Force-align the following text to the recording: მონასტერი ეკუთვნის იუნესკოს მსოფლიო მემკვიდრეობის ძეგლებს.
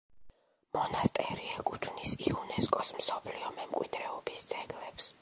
მონასტერი 0.77 1.51
ეკუთვნის 1.57 2.15
იუნესკოს 2.31 2.93
მსოფლიო 3.03 3.55
მემკვიდრეობის 3.61 4.47
ძეგლებს. 4.55 5.09